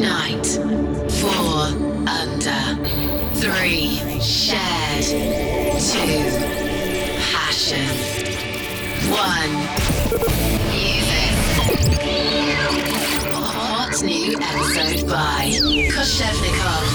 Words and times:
Unite. 0.00 0.46
Four 1.20 1.76
under. 2.08 2.64
Three 3.34 4.00
shared. 4.18 5.04
Two 5.76 6.24
passion. 7.28 7.84
One 9.12 9.52
music. 10.72 11.36
Hot 13.34 13.92
new 14.02 14.38
episode 14.40 15.04
by 15.06 15.52
Koshevnikov. 15.92 16.86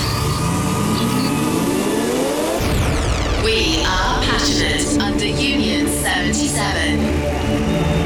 We 3.44 3.84
are 3.86 4.18
passionate 4.24 4.98
under 5.00 5.28
Union 5.28 5.86
77. 5.88 8.05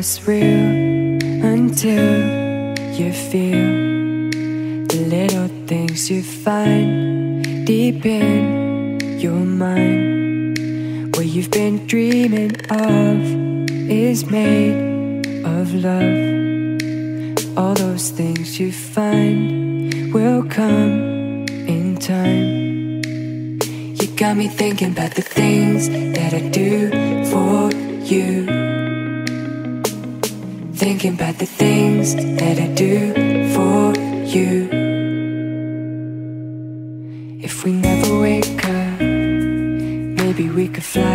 What's 0.00 0.26
real 0.26 1.20
until 1.44 2.08
you 2.98 3.12
feel 3.12 3.68
the 4.88 5.04
little 5.06 5.48
things 5.66 6.10
you 6.10 6.22
find 6.22 7.66
deep 7.66 8.06
in 8.06 8.98
your 9.20 9.44
mind. 9.66 11.14
What 11.14 11.26
you've 11.26 11.50
been 11.50 11.86
dreaming 11.86 12.52
of 12.70 13.18
is 13.90 14.24
made 14.24 15.44
of 15.44 15.74
love. 15.74 17.58
All 17.58 17.74
those 17.74 18.08
things 18.08 18.58
you 18.58 18.72
find 18.72 20.14
will 20.14 20.44
come 20.44 21.44
in 21.74 21.98
time. 21.98 23.02
You 24.00 24.06
got 24.16 24.34
me 24.34 24.48
thinking 24.48 24.92
about 24.92 25.14
the 25.14 25.20
things 25.20 25.90
that 26.16 26.32
I 26.32 26.48
do 26.48 26.88
for 27.30 27.70
you. 28.10 28.59
Thinking 30.80 31.12
about 31.12 31.36
the 31.36 31.44
things 31.44 32.14
that 32.14 32.58
I 32.58 32.66
do 32.68 33.12
for 33.52 33.92
you. 34.24 34.66
If 37.42 37.64
we 37.66 37.72
never 37.72 38.18
wake 38.18 38.64
up, 38.64 38.98
maybe 38.98 40.48
we 40.48 40.68
could 40.68 40.82
fly 40.82 41.09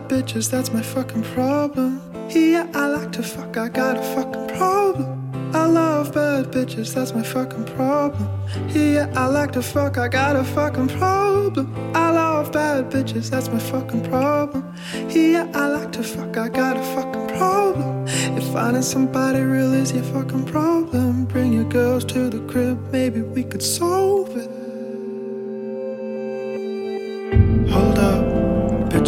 bad 0.00 0.26
bitches, 0.26 0.50
that's 0.50 0.72
my 0.72 0.82
fucking 0.82 1.22
problem. 1.34 2.00
Yeah, 2.30 2.66
I 2.74 2.86
like 2.86 3.12
to 3.12 3.22
fuck, 3.22 3.56
I 3.56 3.68
got 3.68 3.96
a 3.96 4.02
fucking 4.14 4.56
problem. 4.56 5.16
I 5.54 5.66
love 5.66 6.14
bad 6.14 6.46
bitches, 6.46 6.94
that's 6.94 7.12
my 7.12 7.22
fucking 7.22 7.64
problem. 7.76 8.28
Yeah, 8.68 9.12
I 9.16 9.26
like 9.26 9.52
to 9.52 9.62
fuck, 9.62 9.98
I 9.98 10.08
got 10.08 10.36
a 10.36 10.44
fucking 10.44 10.88
problem. 10.88 11.74
I 11.94 12.10
love 12.10 12.52
bad 12.52 12.90
bitches, 12.90 13.30
that's 13.30 13.48
my 13.48 13.58
fucking 13.58 14.04
problem. 14.04 14.74
Yeah, 15.08 15.50
I 15.54 15.68
like 15.68 15.92
to 15.92 16.02
fuck, 16.02 16.36
I 16.36 16.48
got 16.48 16.76
a 16.76 16.82
fucking 16.82 17.36
problem. 17.36 18.06
If 18.08 18.44
finding 18.52 18.82
somebody 18.82 19.40
real 19.40 19.72
is 19.74 19.92
your 19.92 20.04
fucking 20.04 20.46
problem, 20.46 21.24
bring 21.24 21.52
your 21.52 21.68
girls 21.68 22.04
to 22.06 22.30
the 22.30 22.40
crib, 22.52 22.78
maybe 22.92 23.22
we 23.22 23.42
could 23.42 23.62
solve 23.62 24.19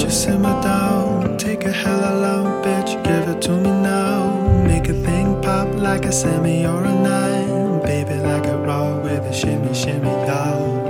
you 0.00 0.10
simmer 0.10 0.60
down. 0.62 1.36
Take 1.36 1.64
a 1.64 1.72
hella 1.72 2.12
long, 2.20 2.62
bitch, 2.64 2.92
give 3.04 3.28
it 3.28 3.42
to 3.42 3.52
me 3.52 3.70
now. 3.70 4.64
Make 4.66 4.88
a 4.88 4.94
thing 4.94 5.40
pop 5.42 5.68
like 5.74 6.04
a 6.04 6.12
semi 6.12 6.64
or 6.64 6.82
a 6.84 6.94
nine. 6.94 7.80
Baby, 7.82 8.14
like 8.20 8.46
a 8.46 8.56
raw 8.56 8.96
with 9.02 9.24
a 9.24 9.32
shimmy, 9.32 9.74
shimmy, 9.74 10.08
y'all. 10.26 10.82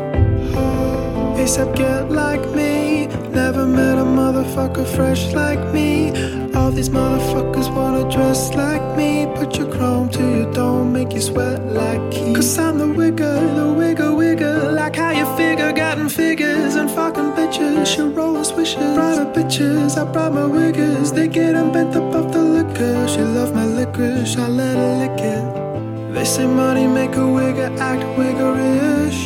ASAP 1.37 1.75
get 1.75 2.11
like 2.11 2.49
me. 2.51 3.07
Never 3.31 3.67
met 3.67 3.99
a 3.99 4.05
motherfucker 4.05 4.87
fresh 4.87 5.33
like 5.33 5.63
me. 5.73 6.13
All 6.63 6.71
these 6.71 6.91
motherfuckers 6.91 7.75
wanna 7.75 8.09
dress 8.09 8.55
like 8.55 8.97
me. 8.97 9.27
Put 9.35 9.59
your 9.59 9.69
chrome 9.75 10.09
to 10.11 10.23
your 10.37 10.53
dome, 10.53 10.93
make 10.93 11.13
you 11.13 11.21
sweat 11.21 11.61
like 11.73 12.13
heat. 12.13 12.37
Cause 12.37 12.57
I'm 12.57 12.79
the 12.79 12.85
wigger, 12.85 13.37
the 13.59 13.67
wigger, 13.81 14.11
wigger. 14.21 14.73
Like 14.73 14.95
how 14.95 15.11
you 15.11 15.27
figure, 15.37 15.73
gotten 15.73 16.09
figures 16.09 16.77
and 16.77 16.89
fucking 16.89 17.33
bitches. 17.33 17.85
She 17.93 18.03
rolling 18.03 18.45
swishes. 18.45 18.95
Brought 18.95 19.19
her 19.19 19.31
bitches, 19.37 19.99
I 20.01 20.05
brought 20.13 20.35
my 20.35 20.47
wiggers. 20.59 21.13
They 21.13 21.27
getting 21.27 21.73
bent 21.73 21.97
up 21.97 22.15
off 22.15 22.31
the 22.33 22.45
liquor. 22.57 23.09
She 23.09 23.23
love 23.23 23.53
my 23.57 23.65
licorice, 23.65 24.37
I 24.37 24.47
let 24.47 24.77
her 24.77 24.93
lick 25.03 25.21
it. 25.35 26.15
They 26.15 26.25
say 26.25 26.47
money 26.47 26.87
make 26.87 27.17
a 27.17 27.27
wigger 27.39 27.77
act 27.81 28.05
wiggerish. 28.17 29.21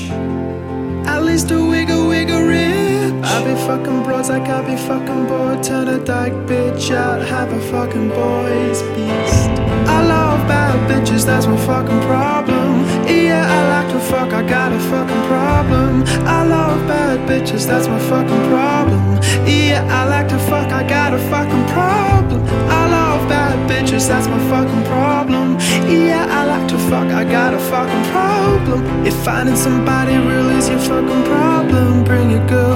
At 1.07 1.23
least 1.23 1.51
a 1.51 1.61
wiggle 1.63 2.09
rich. 2.09 2.86
I 3.07 3.45
be 3.45 3.55
fucking 3.55 4.03
broads 4.03 4.31
like 4.31 4.49
I 4.49 4.63
be 4.63 4.77
fucking 4.77 5.27
bored. 5.27 5.63
Turn 5.63 5.87
a 5.89 5.99
dyke 6.05 6.33
bitch 6.49 6.91
out, 6.91 7.23
have 7.23 7.53
a 7.53 7.61
fucking 7.71 8.09
boys 8.09 8.83
beast. 8.95 9.51
I 9.87 10.05
love 10.05 10.47
bad 10.49 10.77
bitches, 10.91 11.25
that's 11.25 11.47
my 11.47 11.57
fucking 11.57 12.01
problem. 12.01 12.85
Yeah, 13.07 13.47
I 13.47 13.61
like 13.75 13.93
to 13.93 14.01
fuck, 14.01 14.33
I 14.33 14.43
got 14.43 14.73
a 14.73 14.81
fucking 14.81 15.25
problem. 15.29 16.03
I 16.27 16.45
love 16.45 16.87
bad 16.89 17.29
bitches, 17.29 17.67
that's 17.67 17.87
my 17.87 18.01
fucking 18.01 18.45
problem. 18.51 19.21
Yeah, 19.47 19.87
I 19.89 20.09
like 20.09 20.29
to 20.29 20.39
fuck, 20.39 20.73
I 20.73 20.83
got 20.83 21.15
a 21.15 21.19
fucking 21.31 21.67
problem. 21.67 22.43
I 22.69 22.89
love 22.89 23.29
bad 23.29 23.71
bitches, 23.71 24.09
that's 24.09 24.27
my 24.27 24.41
fucking 24.51 24.85
problem. 24.85 25.59
Yeah, 25.89 26.27
I 26.29 26.45
like 26.45 26.69
to 26.69 26.79
fuck, 26.91 27.09
I 27.09 27.23
got 27.25 27.55
a 27.55 27.59
fucking 27.59 28.05
problem. 28.11 29.07
If 29.07 29.15
finding 29.25 29.57
somebody 29.57 30.17
real 30.17 30.51
is 30.51 30.69
your 30.69 30.81
fucking 30.81 31.25
problem, 31.25 32.05
bring 32.05 32.31
your 32.31 32.47
girls 32.49 32.76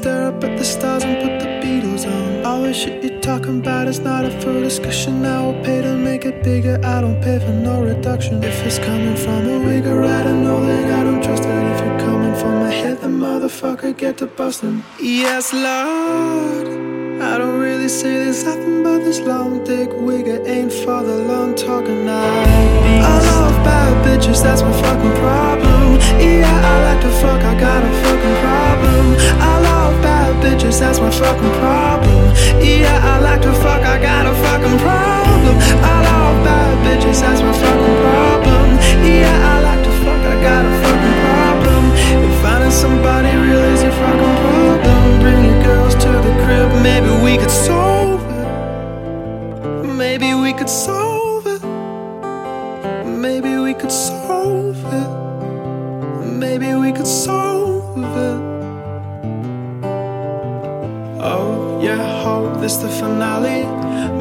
stare 0.00 0.28
up 0.28 0.42
at 0.42 0.56
the 0.56 0.64
stars 0.64 1.04
and 1.04 1.16
put 1.22 1.32
the 1.42 1.50
Beatles 1.62 2.04
on. 2.06 2.46
All 2.46 2.62
the 2.62 2.72
shit 2.72 3.04
you're 3.04 3.20
talking 3.20 3.58
about 3.60 3.86
is 3.86 4.00
not 4.00 4.24
up 4.24 4.32
for 4.42 4.54
discussion. 4.68 5.26
I 5.26 5.44
will 5.44 5.60
pay 5.62 5.82
to 5.82 5.94
make 5.94 6.24
it 6.24 6.42
bigger. 6.42 6.76
I 6.82 7.02
don't 7.02 7.20
pay 7.20 7.38
for 7.38 7.54
no 7.68 7.82
reduction. 7.82 8.42
If 8.42 8.64
it's 8.66 8.78
coming 8.78 9.16
from 9.24 9.40
a 9.54 9.58
wigger, 9.68 9.98
I 10.18 10.22
don't 10.26 10.42
know 10.42 10.64
that 10.64 10.86
I 10.98 11.04
don't 11.04 11.22
trust 11.22 11.44
it. 11.44 11.64
If 11.72 11.78
you're 11.84 12.00
coming 12.08 12.34
from 12.40 12.54
my 12.64 12.70
head, 12.70 12.96
the 13.02 13.08
motherfucker 13.08 13.94
get 13.94 14.16
to 14.18 14.26
bustin'. 14.26 14.82
Yes, 14.98 15.52
Lord. 15.52 16.69
Say 17.90 18.14
there's 18.22 18.44
nothing 18.44 18.84
but 18.84 18.98
this 18.98 19.18
long 19.18 19.64
dick 19.64 19.90
wigger 19.90 20.46
ain't 20.46 20.72
for 20.72 21.02
the 21.02 21.24
long 21.26 21.56
talking 21.56 22.06
now. 22.06 22.22
I 22.22 23.18
love 23.18 23.64
bad 23.64 24.06
bitches, 24.06 24.40
that's 24.44 24.62
my 24.62 24.70
fucking 24.80 25.16
problem. 25.18 25.98
Yeah, 26.22 26.46
I 26.46 26.74
like 26.86 27.02
to 27.02 27.10
fuck, 27.20 27.42
I 27.42 27.58
got 27.58 27.82
a 27.82 27.90
fucking 28.02 28.36
problem. 28.46 29.06
I 29.42 29.58
love 29.66 30.02
bad 30.02 30.38
bitches, 30.38 30.78
that's 30.78 31.00
my 31.00 31.10
fucking 31.10 31.54
problem. 31.58 32.32
Yeah, 32.62 32.94
I 33.02 33.18
like 33.18 33.42
to 33.42 33.52
fuck, 33.54 33.82
I 33.82 33.98
got 34.00 34.24
a 34.24 34.34
fucking 34.38 34.78
problem. 34.78 35.56
I 35.82 35.96
love 36.06 36.44
bad 36.46 36.72
bitches, 36.86 37.20
that's 37.20 37.42
my 37.42 37.52
fucking 37.52 37.96
problem. 38.06 38.78
Yeah, 39.02 39.34
I 39.50 39.60
like 39.66 39.82
to 39.82 39.92
fuck, 40.06 40.22
I 40.30 40.40
got 40.40 40.62
a 40.64 40.72
fucking 40.78 41.16
problem. 41.26 41.82
If 42.22 42.40
finding 42.40 42.70
somebody 42.70 43.34
real 43.36 43.64
is 43.74 43.82
your 43.82 43.92
fucking 43.92 44.36
problem, 44.46 44.79
crib, 46.50 46.82
maybe 46.82 47.10
we 47.26 47.36
could 47.38 47.50
solve 47.50 48.22
it. 48.40 48.48
Maybe 50.02 50.34
we 50.34 50.52
could 50.52 50.68
solve 50.68 51.46
it. 51.46 51.62
Maybe 53.06 53.52
we 53.66 53.72
could 53.74 53.92
solve 53.92 54.82
it. 55.00 55.10
Maybe 56.44 56.74
we 56.74 56.92
could 56.92 57.06
solve 57.06 58.16
it. 58.28 58.40
Oh, 61.22 61.80
yeah, 61.82 62.02
hope 62.22 62.60
this 62.60 62.76
the 62.76 62.88
finale. 62.88 63.62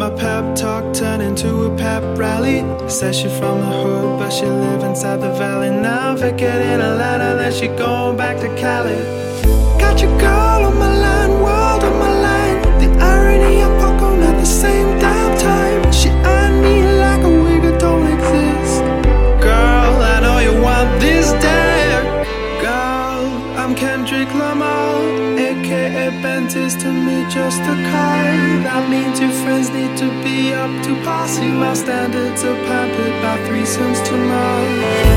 My 0.02 0.10
pep 0.22 0.56
talk 0.56 0.84
turned 0.94 1.24
into 1.24 1.50
a 1.70 1.78
pep 1.78 2.04
rally. 2.18 2.60
Says 2.90 3.18
she 3.20 3.30
from 3.40 3.60
the 3.62 3.72
hood, 3.82 4.20
but 4.20 4.30
she 4.30 4.46
live 4.46 4.84
inside 4.84 5.20
the 5.22 5.34
valley 5.34 5.72
now. 5.72 6.16
Forgetting 6.16 6.80
Atlanta, 6.90 7.30
then 7.40 7.52
she 7.52 7.68
going 7.68 8.18
back 8.18 8.38
to 8.44 8.50
Cali. 8.62 9.00
Got 9.82 10.02
your 10.02 10.16
girl 10.20 10.49
to. 31.40 31.46
My 31.46 31.74
standards 31.74 32.44
are 32.44 32.56
pampered 32.68 33.16
by 33.22 33.38
threesomes 33.48 34.04
tomorrow. 34.06 35.09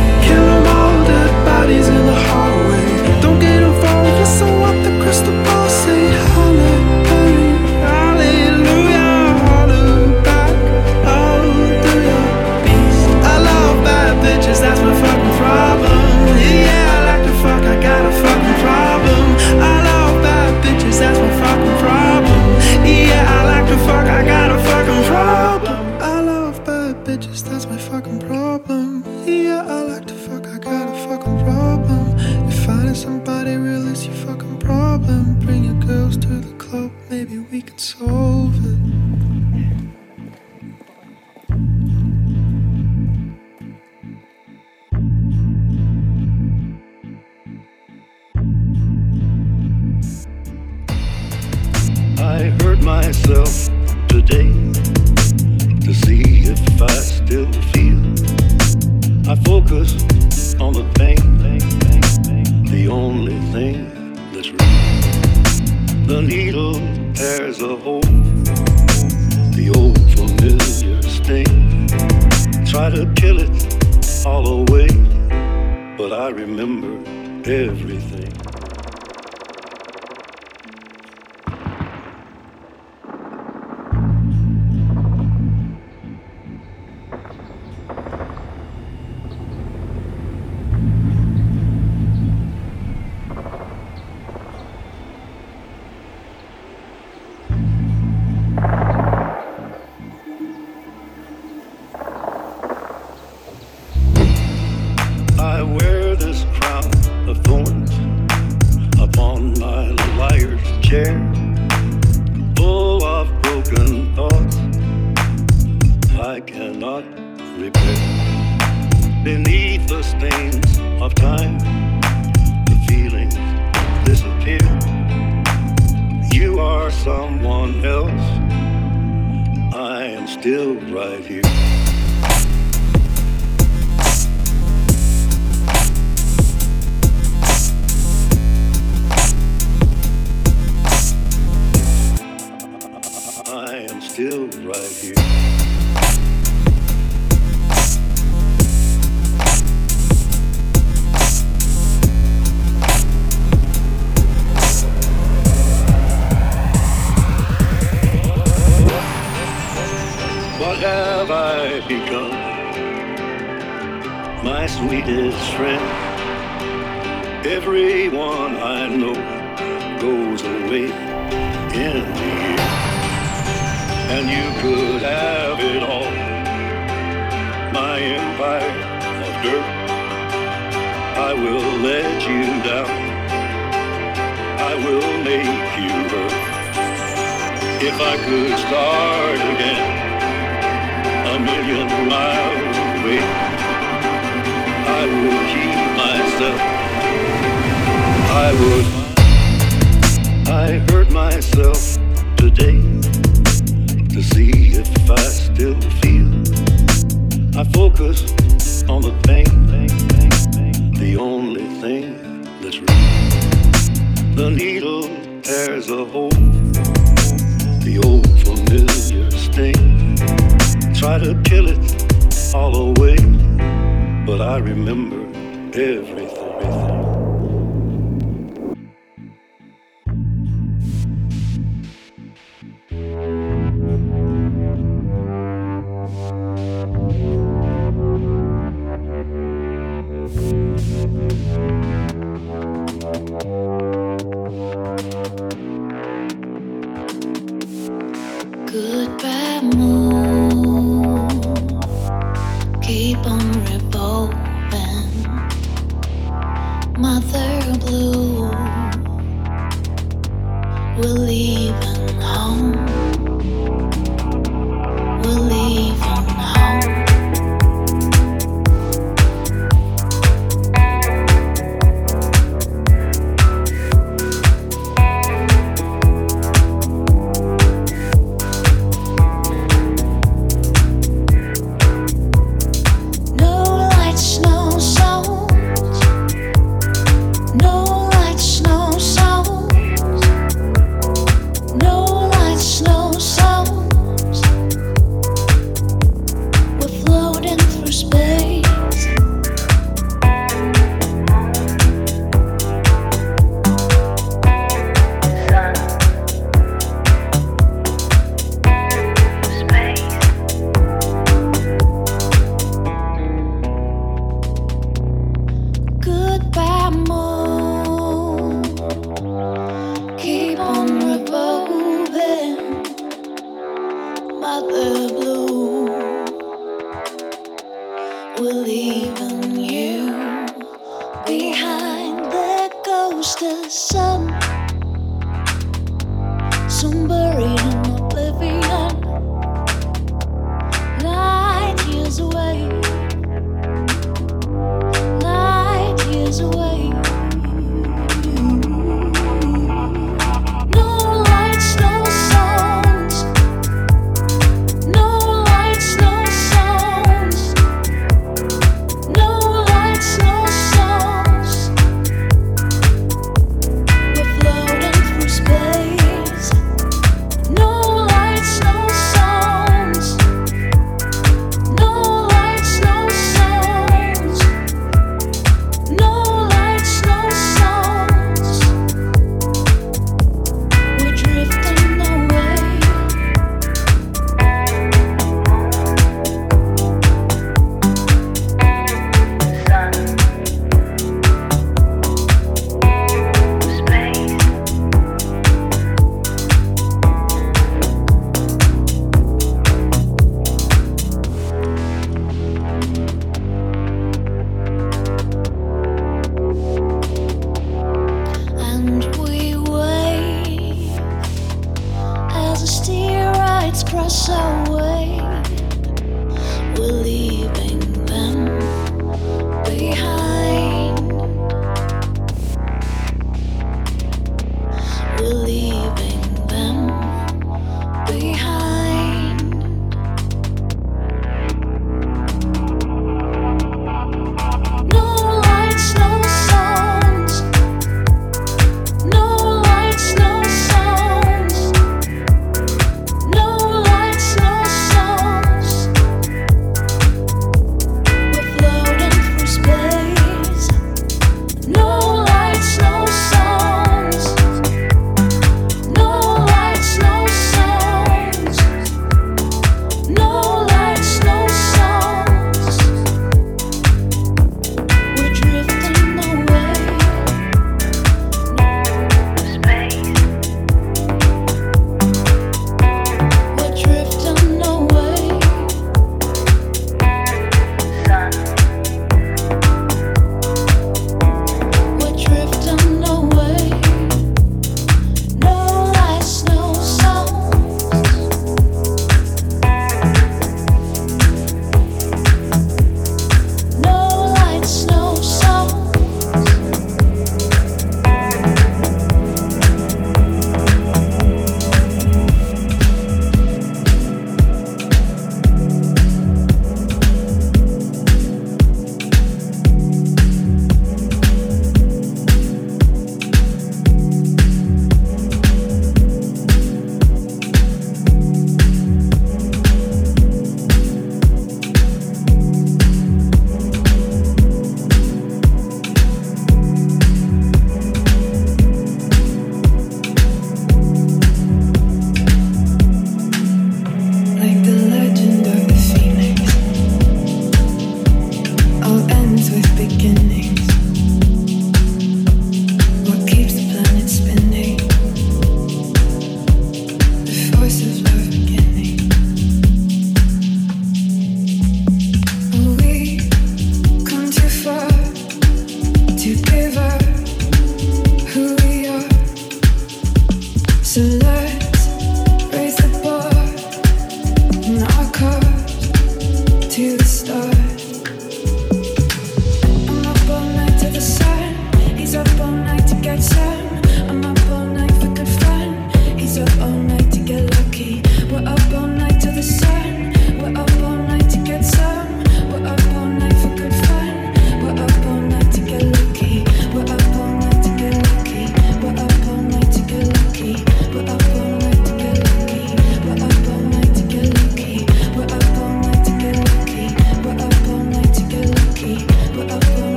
We're 419.82 420.21